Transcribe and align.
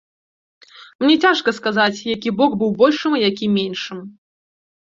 Мне 1.05 1.15
цяжка 1.27 1.53
сказаць, 1.59 2.03
які 2.15 2.33
бок 2.41 2.51
быў 2.63 2.75
большым, 2.81 3.11
а 3.21 3.23
які 3.29 3.45
меншым. 3.61 4.05